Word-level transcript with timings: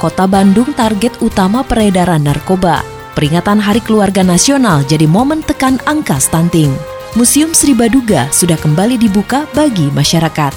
Kota 0.00 0.24
Bandung 0.30 0.72
target 0.72 1.18
utama 1.20 1.66
peredaran 1.66 2.24
narkoba. 2.24 2.84
Peringatan 3.12 3.60
Hari 3.60 3.84
Keluarga 3.84 4.24
Nasional 4.24 4.86
jadi 4.88 5.04
momen 5.04 5.44
tekan 5.44 5.76
angka 5.84 6.16
stunting. 6.16 6.72
Museum 7.12 7.52
Sri 7.52 7.76
Baduga 7.76 8.30
sudah 8.32 8.56
kembali 8.56 8.96
dibuka 8.96 9.44
bagi 9.52 9.92
masyarakat. 9.92 10.54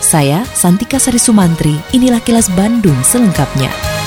Saya 0.00 0.46
Santika 0.56 0.96
Sari 0.96 1.20
Sumantri, 1.20 1.76
inilah 1.92 2.22
kilas 2.24 2.48
Bandung 2.56 2.96
selengkapnya. 3.04 3.97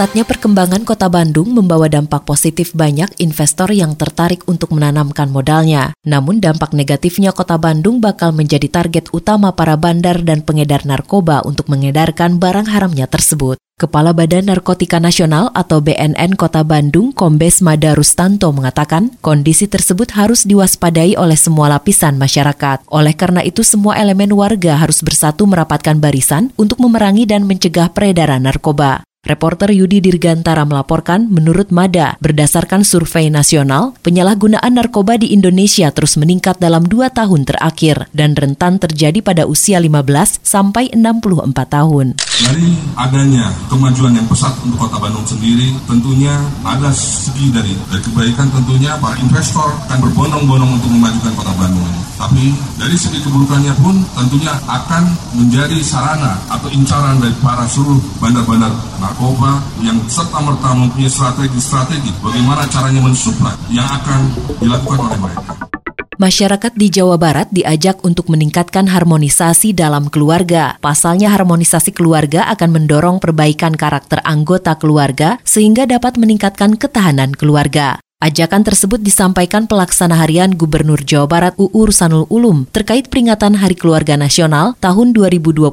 Pesatnya 0.00 0.24
perkembangan 0.24 0.88
kota 0.88 1.12
Bandung 1.12 1.52
membawa 1.52 1.84
dampak 1.84 2.24
positif 2.24 2.72
banyak 2.72 3.20
investor 3.20 3.68
yang 3.68 4.00
tertarik 4.00 4.40
untuk 4.48 4.72
menanamkan 4.72 5.28
modalnya. 5.28 5.92
Namun 6.08 6.40
dampak 6.40 6.72
negatifnya 6.72 7.36
kota 7.36 7.60
Bandung 7.60 8.00
bakal 8.00 8.32
menjadi 8.32 8.64
target 8.72 9.12
utama 9.12 9.52
para 9.52 9.76
bandar 9.76 10.24
dan 10.24 10.40
pengedar 10.40 10.88
narkoba 10.88 11.44
untuk 11.44 11.68
mengedarkan 11.68 12.40
barang 12.40 12.72
haramnya 12.72 13.12
tersebut. 13.12 13.60
Kepala 13.76 14.16
Badan 14.16 14.48
Narkotika 14.48 14.96
Nasional 15.04 15.52
atau 15.52 15.84
BNN 15.84 16.32
Kota 16.32 16.64
Bandung, 16.64 17.12
Kombes 17.12 17.60
Mada 17.60 17.92
Rustanto 17.92 18.48
mengatakan, 18.56 19.20
kondisi 19.20 19.68
tersebut 19.68 20.16
harus 20.16 20.48
diwaspadai 20.48 21.20
oleh 21.20 21.36
semua 21.36 21.76
lapisan 21.76 22.16
masyarakat. 22.16 22.88
Oleh 22.88 23.12
karena 23.12 23.44
itu, 23.44 23.60
semua 23.60 24.00
elemen 24.00 24.32
warga 24.32 24.80
harus 24.80 25.04
bersatu 25.04 25.44
merapatkan 25.44 26.00
barisan 26.00 26.56
untuk 26.56 26.80
memerangi 26.80 27.28
dan 27.28 27.44
mencegah 27.44 27.92
peredaran 27.92 28.48
narkoba. 28.48 29.04
Reporter 29.20 29.68
Yudi 29.68 30.00
Dirgantara 30.00 30.64
melaporkan, 30.64 31.28
menurut 31.28 31.68
Mada, 31.68 32.16
berdasarkan 32.24 32.88
survei 32.88 33.28
nasional, 33.28 33.92
penyalahgunaan 34.00 34.72
narkoba 34.72 35.20
di 35.20 35.36
Indonesia 35.36 35.92
terus 35.92 36.16
meningkat 36.16 36.56
dalam 36.56 36.88
dua 36.88 37.12
tahun 37.12 37.44
terakhir 37.44 38.08
dan 38.16 38.32
rentan 38.32 38.80
terjadi 38.80 39.20
pada 39.20 39.44
usia 39.44 39.76
15 39.76 40.40
sampai 40.40 40.96
64 40.96 41.52
tahun. 41.52 42.16
Dari 42.16 42.72
adanya 42.96 43.52
kemajuan 43.68 44.16
yang 44.16 44.24
pesat 44.24 44.56
untuk 44.64 44.88
kota 44.88 44.96
Bandung 44.96 45.28
sendiri, 45.28 45.68
tentunya 45.84 46.40
ada 46.64 46.88
segi 46.88 47.52
dari, 47.52 47.76
dari 47.92 48.00
kebaikan 48.00 48.48
tentunya 48.48 48.96
para 48.96 49.20
investor 49.20 49.68
akan 49.84 50.00
berbondong-bondong 50.00 50.80
untuk 50.80 50.88
memajukan 50.96 51.36
kota 51.36 51.52
Bandung. 51.60 51.92
Tapi 52.16 52.56
dari 52.80 52.96
segi 52.96 53.20
keburukannya 53.20 53.76
pun 53.84 54.00
tentunya 54.16 54.56
akan 54.64 55.12
menjadi 55.36 55.76
sarana 55.84 56.40
atau 56.48 56.72
incaran 56.72 57.20
dari 57.20 57.36
para 57.44 57.68
seluruh 57.68 58.00
bandar-bandar 58.16 58.72
narkoba 59.10 59.58
yang 59.82 59.98
serta 60.06 60.38
merta 60.38 60.70
mempunyai 60.70 61.10
strategi-strategi 61.10 62.14
bagaimana 62.22 62.62
caranya 62.70 63.02
mensuplai 63.02 63.58
yang 63.74 63.82
akan 63.90 64.30
dilakukan 64.62 64.98
oleh 65.02 65.18
mereka. 65.18 65.52
Masyarakat 66.20 66.76
di 66.76 66.92
Jawa 66.92 67.16
Barat 67.16 67.48
diajak 67.50 68.04
untuk 68.06 68.28
meningkatkan 68.30 68.86
harmonisasi 68.86 69.72
dalam 69.74 70.12
keluarga. 70.12 70.76
Pasalnya 70.78 71.32
harmonisasi 71.32 71.90
keluarga 71.96 72.44
akan 72.54 72.76
mendorong 72.76 73.18
perbaikan 73.18 73.74
karakter 73.74 74.20
anggota 74.22 74.76
keluarga 74.76 75.40
sehingga 75.42 75.88
dapat 75.88 76.20
meningkatkan 76.20 76.76
ketahanan 76.76 77.32
keluarga. 77.34 77.98
Ajakan 78.20 78.68
tersebut 78.68 79.00
disampaikan 79.00 79.64
pelaksana 79.64 80.12
harian 80.20 80.52
Gubernur 80.52 81.00
Jawa 81.00 81.24
Barat 81.24 81.56
UU 81.56 81.88
Rusanul 81.88 82.28
Ulum 82.28 82.68
terkait 82.68 83.08
peringatan 83.08 83.56
Hari 83.56 83.80
Keluarga 83.80 84.20
Nasional 84.20 84.76
tahun 84.76 85.16
2022 85.16 85.72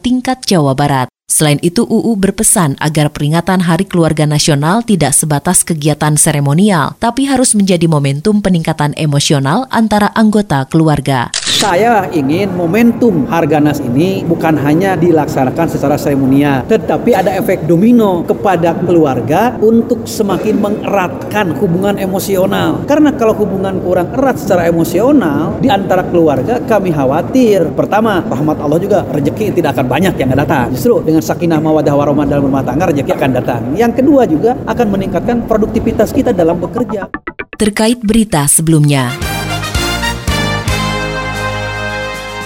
tingkat 0.00 0.40
Jawa 0.48 0.72
Barat. 0.72 1.11
Selain 1.32 1.56
itu, 1.64 1.80
UU 1.88 2.12
berpesan 2.20 2.76
agar 2.76 3.08
peringatan 3.08 3.64
Hari 3.64 3.88
Keluarga 3.88 4.28
Nasional 4.28 4.84
tidak 4.84 5.16
sebatas 5.16 5.64
kegiatan 5.64 6.20
seremonial, 6.20 6.92
tapi 7.00 7.24
harus 7.24 7.56
menjadi 7.56 7.88
momentum 7.88 8.44
peningkatan 8.44 8.92
emosional 9.00 9.64
antara 9.72 10.12
anggota 10.12 10.68
keluarga. 10.68 11.32
Saya 11.62 12.10
ingin 12.10 12.58
momentum 12.58 13.22
Harganas 13.30 13.78
ini 13.78 14.26
bukan 14.26 14.58
hanya 14.58 14.98
dilaksanakan 14.98 15.70
secara 15.70 15.94
seremonial, 15.94 16.66
tetapi 16.66 17.14
ada 17.14 17.30
efek 17.38 17.70
domino 17.70 18.26
kepada 18.26 18.74
keluarga 18.82 19.54
untuk 19.62 20.02
semakin 20.02 20.58
mengeratkan 20.58 21.54
hubungan 21.62 22.02
emosional. 22.02 22.82
Karena 22.82 23.14
kalau 23.14 23.38
hubungan 23.38 23.78
kurang 23.78 24.10
erat 24.10 24.42
secara 24.42 24.66
emosional 24.66 25.62
di 25.62 25.70
antara 25.70 26.02
keluarga, 26.02 26.58
kami 26.66 26.90
khawatir. 26.90 27.70
Pertama, 27.78 28.26
rahmat 28.26 28.58
Allah 28.58 28.82
juga 28.82 29.06
rezeki 29.14 29.54
tidak 29.62 29.78
akan 29.78 29.86
banyak 29.86 30.18
yang 30.18 30.34
datang. 30.34 30.66
Justru 30.74 30.98
dengan 31.06 31.22
sakinah 31.22 31.62
mawadah 31.62 31.94
warahmah 31.94 32.26
dalam 32.26 32.50
rumah 32.50 32.66
tangga 32.66 32.90
rezeki 32.90 33.14
akan 33.14 33.30
datang. 33.38 33.62
Yang 33.78 34.02
kedua 34.02 34.26
juga 34.26 34.58
akan 34.66 34.98
meningkatkan 34.98 35.46
produktivitas 35.46 36.10
kita 36.10 36.34
dalam 36.34 36.58
bekerja. 36.58 37.06
Terkait 37.54 38.02
berita 38.02 38.50
sebelumnya, 38.50 39.14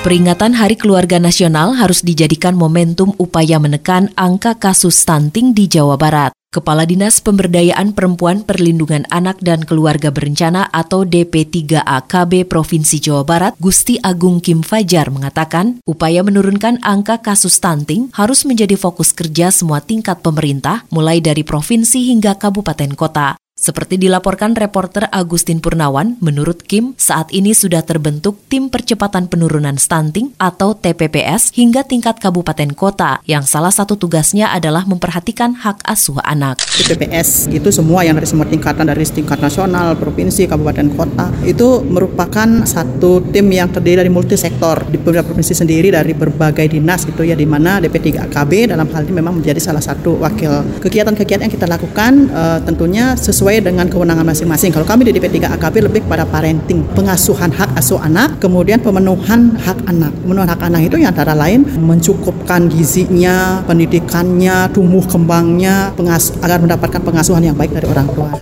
Peringatan 0.06 0.54
Hari 0.54 0.78
Keluarga 0.78 1.18
Nasional 1.18 1.74
harus 1.74 1.98
dijadikan 1.98 2.54
momentum 2.54 3.10
upaya 3.18 3.58
menekan 3.58 4.06
angka 4.14 4.54
kasus 4.54 5.02
stunting 5.02 5.50
di 5.50 5.66
Jawa 5.66 5.98
Barat. 5.98 6.30
Kepala 6.54 6.86
Dinas 6.86 7.18
Pemberdayaan 7.18 7.90
Perempuan 7.90 8.46
Perlindungan 8.46 9.02
Anak 9.10 9.42
dan 9.42 9.66
Keluarga 9.66 10.14
Berencana 10.14 10.70
atau 10.70 11.02
DP3AKB 11.02 12.46
Provinsi 12.46 13.02
Jawa 13.02 13.26
Barat, 13.26 13.58
Gusti 13.58 13.98
Agung 13.98 14.38
Kim 14.38 14.62
Fajar 14.62 15.10
mengatakan, 15.10 15.82
upaya 15.82 16.22
menurunkan 16.22 16.78
angka 16.86 17.18
kasus 17.18 17.58
stunting 17.58 18.06
harus 18.14 18.46
menjadi 18.46 18.78
fokus 18.78 19.10
kerja 19.10 19.50
semua 19.50 19.82
tingkat 19.82 20.22
pemerintah, 20.22 20.86
mulai 20.94 21.18
dari 21.18 21.42
provinsi 21.42 22.14
hingga 22.14 22.38
kabupaten 22.38 22.94
kota. 22.94 23.34
Seperti 23.66 23.98
dilaporkan 23.98 24.54
reporter 24.54 25.10
Agustin 25.10 25.58
Purnawan, 25.58 26.14
menurut 26.22 26.62
Kim, 26.62 26.94
saat 26.94 27.34
ini 27.34 27.50
sudah 27.50 27.82
terbentuk 27.82 28.38
Tim 28.46 28.70
Percepatan 28.70 29.26
Penurunan 29.26 29.74
Stunting 29.74 30.30
atau 30.38 30.78
TPPS 30.78 31.50
hingga 31.50 31.82
tingkat 31.82 32.22
kabupaten 32.22 32.70
kota, 32.78 33.18
yang 33.26 33.42
salah 33.42 33.74
satu 33.74 33.98
tugasnya 33.98 34.54
adalah 34.54 34.86
memperhatikan 34.86 35.58
hak 35.58 35.82
asuh 35.82 36.22
anak. 36.22 36.62
TPPS 36.62 37.50
itu 37.50 37.74
semua 37.74 38.06
yang 38.06 38.14
dari 38.14 38.30
semua 38.30 38.46
tingkatan, 38.46 38.86
dari 38.86 39.02
tingkat 39.02 39.42
nasional, 39.42 39.98
provinsi, 39.98 40.46
kabupaten, 40.46 40.86
kota, 40.94 41.34
itu 41.42 41.82
merupakan 41.90 42.62
satu 42.62 43.18
tim 43.34 43.50
yang 43.50 43.66
terdiri 43.74 44.06
dari 44.06 44.14
multisektor. 44.14 44.86
Di 44.86 44.94
beberapa 44.94 45.26
provinsi 45.26 45.58
sendiri 45.58 45.90
dari 45.90 46.14
berbagai 46.14 46.70
dinas 46.70 47.02
gitu 47.02 47.26
ya, 47.26 47.34
di 47.34 47.50
mana 47.50 47.82
DP3KB 47.82 48.70
dalam 48.70 48.86
hal 48.94 49.02
ini 49.10 49.18
memang 49.18 49.42
menjadi 49.42 49.58
salah 49.58 49.82
satu 49.82 50.22
wakil. 50.22 50.78
Kegiatan-kegiatan 50.78 51.50
yang 51.50 51.54
kita 51.58 51.66
lakukan 51.66 52.30
uh, 52.30 52.62
tentunya 52.62 53.18
sesuai 53.18 53.55
sesuai 53.56 53.72
dengan 53.72 53.88
kewenangan 53.88 54.26
masing-masing. 54.28 54.68
Kalau 54.68 54.84
kami 54.84 55.08
di 55.08 55.16
DP3 55.16 55.56
AKP 55.56 55.88
lebih 55.88 56.04
pada 56.04 56.28
parenting, 56.28 56.84
pengasuhan 56.92 57.48
hak 57.48 57.72
asuh 57.80 57.96
anak, 58.04 58.36
kemudian 58.36 58.76
pemenuhan 58.84 59.56
hak 59.56 59.80
anak. 59.88 60.12
Pemenuhan 60.20 60.48
hak 60.52 60.60
anak 60.60 60.92
itu 60.92 61.00
yang 61.00 61.16
antara 61.16 61.32
lain 61.32 61.64
mencukupkan 61.64 62.68
gizinya, 62.68 63.64
pendidikannya, 63.64 64.68
tumbuh 64.76 65.00
kembangnya, 65.08 65.88
pengas 65.96 66.36
agar 66.44 66.60
mendapatkan 66.60 67.00
pengasuhan 67.00 67.48
yang 67.48 67.56
baik 67.56 67.72
dari 67.72 67.88
orang 67.88 68.04
tua. 68.12 68.36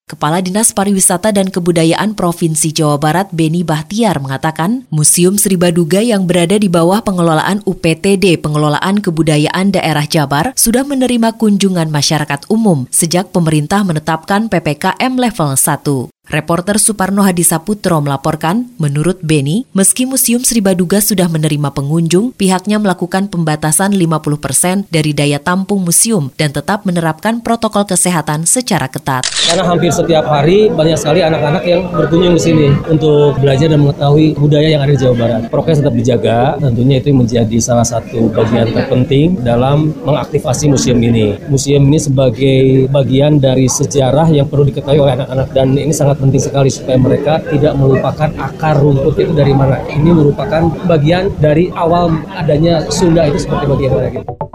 Kepala 0.05 0.45
Dinas 0.45 0.77
Pariwisata 0.77 1.33
dan 1.33 1.49
Kebudayaan 1.49 2.13
Provinsi 2.13 2.69
Jawa 2.69 3.01
Barat 3.01 3.33
Beni 3.33 3.65
Bahtiar 3.65 4.21
mengatakan, 4.21 4.85
Museum 4.93 5.41
Sri 5.41 5.57
Baduga 5.57 6.05
yang 6.05 6.29
berada 6.29 6.61
di 6.61 6.69
bawah 6.69 7.01
pengelolaan 7.01 7.65
UPTD 7.65 8.45
Pengelolaan 8.45 9.01
Kebudayaan 9.01 9.73
Daerah 9.73 10.05
Jabar 10.05 10.53
sudah 10.53 10.85
menerima 10.85 11.33
kunjungan 11.41 11.89
masyarakat 11.89 12.45
umum 12.53 12.85
sejak 12.93 13.33
pemerintah 13.33 13.89
menetapkan 13.89 14.53
PPKM 14.53 15.17
level 15.17 15.57
1. 15.57 16.13
Reporter 16.29 16.77
Suparno 16.77 17.25
Hadisaputro 17.25 18.05
melaporkan, 18.05 18.69
menurut 18.77 19.17
Beni, 19.25 19.65
meski 19.73 20.05
Museum 20.05 20.45
Sri 20.45 20.61
Baduga 20.61 21.01
sudah 21.01 21.25
menerima 21.25 21.73
pengunjung, 21.73 22.37
pihaknya 22.37 22.77
melakukan 22.77 23.33
pembatasan 23.33 23.97
50% 23.97 24.37
persen 24.37 24.85
dari 24.93 25.17
daya 25.17 25.41
tampung 25.41 25.81
museum 25.89 26.29
dan 26.37 26.53
tetap 26.53 26.85
menerapkan 26.85 27.41
protokol 27.41 27.89
kesehatan 27.89 28.45
secara 28.45 28.93
ketat. 28.93 29.25
Karena 29.25 29.65
hampir 29.65 29.89
setiap 29.89 30.29
hari 30.29 30.69
banyak 30.69 31.01
sekali 31.01 31.25
anak-anak 31.25 31.65
yang 31.65 31.89
berkunjung 31.97 32.37
ke 32.37 32.43
sini 32.45 32.77
untuk 32.93 33.41
belajar 33.41 33.73
dan 33.73 33.81
mengetahui 33.89 34.37
budaya 34.37 34.69
yang 34.69 34.85
ada 34.85 34.93
di 34.93 35.01
Jawa 35.01 35.17
Barat. 35.17 35.43
Prokes 35.49 35.81
tetap 35.81 35.97
dijaga, 35.97 36.61
tentunya 36.61 37.01
itu 37.01 37.09
menjadi 37.09 37.57
salah 37.57 37.89
satu 37.89 38.29
bagian 38.37 38.69
terpenting 38.77 39.41
dalam 39.41 39.97
mengaktifasi 40.05 40.69
museum 40.69 41.01
ini. 41.01 41.41
Museum 41.49 41.89
ini 41.89 41.97
sebagai 41.97 42.85
bagian 42.93 43.41
dari 43.41 43.65
sejarah 43.65 44.29
yang 44.29 44.45
perlu 44.45 44.69
diketahui 44.69 45.01
oleh 45.01 45.17
anak-anak 45.17 45.49
dan 45.57 45.73
ini 45.73 45.97
sangat 45.97 46.18
penting 46.19 46.43
sekali 46.43 46.71
supaya 46.71 46.99
mereka 46.99 47.39
tidak 47.47 47.75
melupakan 47.79 48.31
akar 48.37 48.77
rumput 48.79 49.15
itu 49.19 49.33
dari 49.33 49.55
mana. 49.55 49.79
Ini 49.87 50.11
merupakan 50.11 50.67
bagian 50.91 51.31
dari 51.39 51.71
awal 51.73 52.19
adanya 52.35 52.83
Sunda 52.91 53.31
itu 53.31 53.39
seperti 53.47 53.65
bagaimana 53.71 54.07
gitu. 54.11 54.48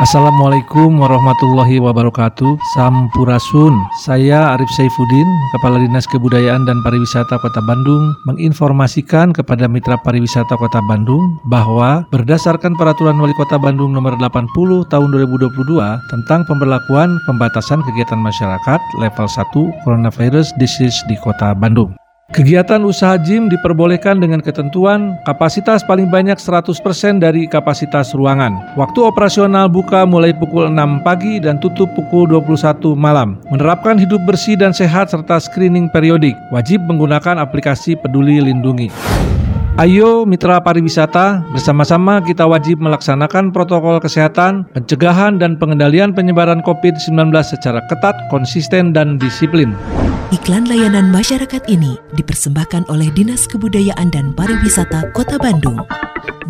Assalamualaikum 0.00 0.96
warahmatullahi 0.96 1.76
wabarakatuh. 1.76 2.56
Sampurasun. 2.72 3.76
Saya 4.00 4.56
Arif 4.56 4.72
Saifuddin 4.72 5.28
Kepala 5.52 5.76
Dinas 5.76 6.08
Kebudayaan 6.08 6.64
dan 6.64 6.80
Pariwisata 6.80 7.36
Kota 7.36 7.60
Bandung 7.68 8.16
Menginformasikan 8.24 9.36
kepada 9.36 9.68
Mitra 9.68 10.00
Pariwisata 10.00 10.56
Kota 10.56 10.80
Bandung 10.88 11.36
Bahwa 11.52 12.08
berdasarkan 12.08 12.80
Peraturan 12.80 13.20
Wali 13.20 13.36
Kota 13.36 13.60
Bandung 13.60 13.92
Nomor 13.92 14.16
80 14.16 14.88
Tahun 14.88 15.08
2022 15.12 15.68
Tentang 16.08 16.48
pemberlakuan 16.48 17.20
pembatasan 17.28 17.84
kegiatan 17.84 18.24
masyarakat 18.24 18.80
Level 19.04 19.28
1 19.28 19.84
Coronavirus 19.84 20.48
Disease 20.56 20.96
di 21.12 21.20
Kota 21.20 21.52
Bandung 21.52 21.99
Kegiatan 22.30 22.86
usaha 22.86 23.18
gym 23.18 23.50
diperbolehkan 23.50 24.22
dengan 24.22 24.38
ketentuan 24.38 25.18
kapasitas 25.26 25.82
paling 25.82 26.06
banyak 26.06 26.38
100% 26.38 26.70
dari 27.18 27.50
kapasitas 27.50 28.14
ruangan. 28.14 28.78
Waktu 28.78 29.02
operasional 29.02 29.66
buka 29.66 30.06
mulai 30.06 30.30
pukul 30.30 30.70
6 30.70 31.02
pagi 31.02 31.42
dan 31.42 31.58
tutup 31.58 31.90
pukul 31.98 32.30
21 32.30 32.94
malam. 32.94 33.42
Menerapkan 33.50 33.98
hidup 33.98 34.22
bersih 34.30 34.54
dan 34.54 34.70
sehat 34.70 35.10
serta 35.10 35.42
screening 35.42 35.90
periodik. 35.90 36.38
Wajib 36.54 36.86
menggunakan 36.86 37.42
aplikasi 37.42 37.98
Peduli 37.98 38.38
Lindungi. 38.38 38.94
Ayo 39.82 40.22
mitra 40.22 40.62
pariwisata, 40.62 41.42
bersama-sama 41.50 42.22
kita 42.22 42.46
wajib 42.46 42.78
melaksanakan 42.78 43.50
protokol 43.50 43.98
kesehatan, 43.98 44.70
pencegahan 44.70 45.34
dan 45.34 45.58
pengendalian 45.58 46.14
penyebaran 46.14 46.62
COVID-19 46.62 47.10
secara 47.42 47.82
ketat, 47.90 48.14
konsisten 48.30 48.94
dan 48.94 49.18
disiplin. 49.18 49.74
Iklan 50.30 50.70
layanan 50.70 51.10
masyarakat 51.10 51.66
ini 51.66 51.98
dipersembahkan 52.14 52.86
oleh 52.86 53.10
Dinas 53.10 53.50
Kebudayaan 53.50 54.14
dan 54.14 54.30
Pariwisata 54.30 55.10
Kota 55.10 55.34
Bandung. 55.42 55.82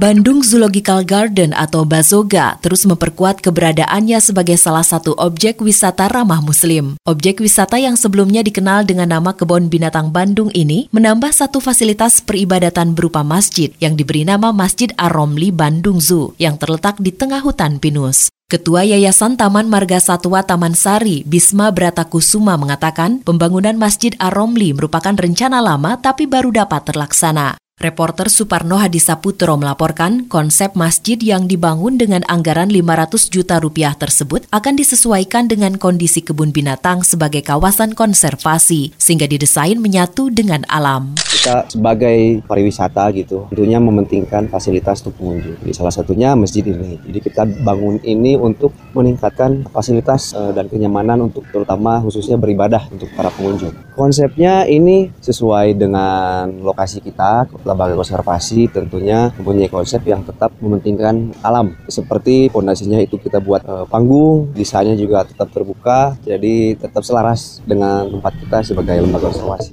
Bandung 0.00 0.40
Zoological 0.40 1.04
Garden 1.04 1.52
atau 1.52 1.84
Bazoga 1.84 2.56
terus 2.64 2.88
memperkuat 2.88 3.44
keberadaannya 3.44 4.16
sebagai 4.24 4.56
salah 4.56 4.80
satu 4.80 5.12
objek 5.20 5.60
wisata 5.60 6.08
ramah 6.08 6.40
muslim. 6.40 6.96
Objek 7.04 7.36
wisata 7.36 7.76
yang 7.76 8.00
sebelumnya 8.00 8.40
dikenal 8.40 8.88
dengan 8.88 9.12
nama 9.12 9.36
Kebun 9.36 9.68
Binatang 9.68 10.08
Bandung 10.08 10.48
ini 10.56 10.88
menambah 10.88 11.36
satu 11.36 11.60
fasilitas 11.60 12.24
peribadatan 12.24 12.96
berupa 12.96 13.20
masjid 13.20 13.76
yang 13.76 13.92
diberi 13.92 14.24
nama 14.24 14.56
Masjid 14.56 14.88
Ar-Romli 14.96 15.52
Bandung 15.52 16.00
Zoo 16.00 16.32
yang 16.40 16.56
terletak 16.56 16.96
di 16.96 17.12
tengah 17.12 17.44
hutan 17.44 17.76
pinus. 17.76 18.32
Ketua 18.48 18.88
Yayasan 18.88 19.36
Taman 19.36 19.68
Marga 19.68 20.00
Satwa 20.00 20.40
Taman 20.40 20.72
Sari, 20.72 21.28
Bisma 21.28 21.68
Bratakusuma 21.76 22.56
mengatakan 22.56 23.20
pembangunan 23.20 23.76
Masjid 23.76 24.16
Ar-Romli 24.16 24.72
merupakan 24.72 25.12
rencana 25.12 25.60
lama 25.60 26.00
tapi 26.00 26.24
baru 26.24 26.56
dapat 26.56 26.88
terlaksana. 26.88 27.60
Reporter 27.80 28.28
Suparno 28.28 28.76
Hadisaputro 28.76 29.56
melaporkan 29.56 30.28
konsep 30.28 30.76
masjid 30.76 31.16
yang 31.16 31.48
dibangun 31.48 31.96
dengan 31.96 32.20
anggaran 32.28 32.68
500 32.68 33.32
juta 33.32 33.56
rupiah 33.56 33.96
tersebut 33.96 34.44
akan 34.52 34.76
disesuaikan 34.76 35.48
dengan 35.48 35.80
kondisi 35.80 36.20
kebun 36.20 36.52
binatang 36.52 37.00
sebagai 37.00 37.40
kawasan 37.40 37.96
konservasi 37.96 38.92
sehingga 39.00 39.24
didesain 39.24 39.80
menyatu 39.80 40.28
dengan 40.28 40.68
alam. 40.68 41.16
Kita 41.40 41.64
sebagai 41.72 42.44
pariwisata 42.44 43.08
gitu 43.16 43.48
tentunya 43.48 43.80
mementingkan 43.80 44.52
fasilitas 44.52 45.00
untuk 45.00 45.24
pengunjung. 45.24 45.56
Jadi 45.64 45.72
salah 45.72 45.88
satunya 45.88 46.36
masjid 46.36 46.60
ini. 46.60 47.00
Jadi 47.00 47.18
kita 47.24 47.48
bangun 47.64 47.96
ini 48.04 48.36
untuk 48.36 48.76
meningkatkan 48.92 49.64
fasilitas 49.72 50.36
eh, 50.36 50.52
dan 50.52 50.68
kenyamanan 50.68 51.32
untuk 51.32 51.48
terutama 51.48 52.04
khususnya 52.04 52.36
beribadah 52.36 52.84
untuk 52.92 53.08
para 53.16 53.32
pengunjung. 53.32 53.72
Konsepnya 53.96 54.68
ini 54.68 55.08
sesuai 55.24 55.80
dengan 55.80 56.60
lokasi 56.60 57.00
kita 57.00 57.48
lembaga 57.64 57.96
konservasi 57.96 58.68
tentunya 58.68 59.32
mempunyai 59.40 59.72
konsep 59.72 60.04
yang 60.04 60.20
tetap 60.20 60.52
mementingkan 60.60 61.32
alam. 61.40 61.72
Seperti 61.88 62.52
fondasinya 62.52 63.00
itu 63.00 63.16
kita 63.16 63.40
buat 63.40 63.64
e, 63.64 63.74
panggung, 63.88 64.52
desainnya 64.52 64.96
juga 64.96 65.24
tetap 65.24 65.48
terbuka, 65.52 66.20
jadi 66.20 66.76
tetap 66.76 67.00
selaras 67.00 67.64
dengan 67.64 68.08
tempat 68.08 68.32
kita 68.44 68.58
sebagai 68.60 69.00
lembaga 69.00 69.32
konservasi. 69.32 69.72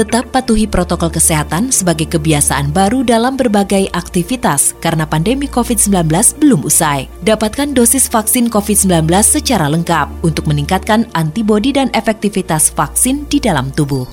Tetap 0.00 0.32
patuhi 0.32 0.64
protokol 0.64 1.12
kesehatan 1.12 1.68
sebagai 1.68 2.08
kebiasaan 2.08 2.72
baru 2.72 3.04
dalam 3.04 3.36
berbagai 3.36 3.92
aktivitas 3.92 4.72
karena 4.80 5.04
pandemi 5.04 5.44
COVID-19 5.44 6.40
belum 6.40 6.64
usai. 6.64 7.04
Dapatkan 7.20 7.76
dosis 7.76 8.08
vaksin 8.08 8.48
COVID-19 8.48 9.04
secara 9.20 9.68
lengkap 9.68 10.24
untuk 10.24 10.48
meningkatkan 10.48 11.04
antibodi 11.12 11.76
dan 11.76 11.92
efektivitas 11.92 12.72
vaksin 12.72 13.28
di 13.28 13.44
dalam 13.44 13.68
tubuh. 13.76 14.08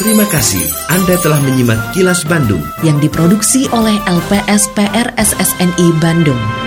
Terima 0.00 0.24
kasih 0.32 0.64
Anda 0.88 1.20
telah 1.20 1.40
menyimak 1.44 1.92
kilas 1.92 2.24
Bandung 2.24 2.64
yang 2.80 2.96
diproduksi 2.96 3.68
oleh 3.68 4.00
LPSPR 4.08 5.12
SSNI 5.20 5.92
Bandung. 6.00 6.65